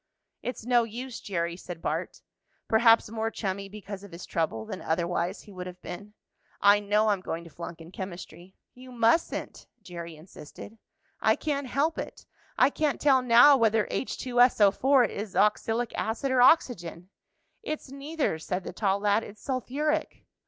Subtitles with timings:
[0.41, 2.23] "It's no use, Jerry," said Bart,
[2.67, 6.15] perhaps more chummy because of his trouble than otherwise he would have been.
[6.59, 10.79] "I know I'm going to flunk in chemistry." "You mustn't!" Jerry insisted.
[11.21, 12.25] "I can't help it.
[12.57, 17.11] I can't tell now whether H₂SO₄ is oxylic acid or oxygen."
[17.61, 19.23] "It's neither," said the tall lad.
[19.23, 20.25] "It's sulphuric."